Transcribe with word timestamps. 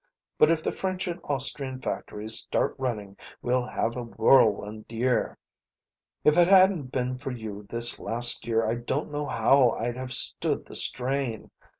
But 0.39 0.49
if 0.49 0.63
the 0.63 0.71
French 0.71 1.07
and 1.07 1.19
Austrian 1.23 1.79
factories 1.79 2.33
start 2.33 2.73
running 2.79 3.17
we'll 3.43 3.67
have 3.67 3.95
a 3.95 4.01
whirlwind 4.01 4.85
year. 4.89 5.37
If 6.23 6.37
it 6.37 6.47
hadn't 6.47 6.85
been 6.91 7.19
for 7.19 7.29
you 7.29 7.67
this 7.69 7.99
last 7.99 8.47
year 8.47 8.65
I 8.65 8.77
don't 8.77 9.11
know 9.11 9.27
how 9.27 9.73
I'd 9.77 9.97
have 9.97 10.11
stood 10.11 10.65
the 10.65 10.75
strain. 10.75 11.51